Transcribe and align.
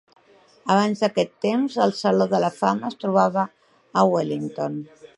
Abans 0.75 1.03
d'aquest 1.03 1.35
temps, 1.47 1.77
el 1.85 1.95
Saló 1.99 2.29
de 2.33 2.41
la 2.47 2.51
Fama 2.57 2.91
es 2.93 3.01
trobava 3.05 3.47
a 4.03 4.11
Wellington. 4.15 4.85